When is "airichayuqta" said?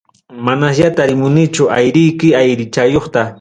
2.41-3.21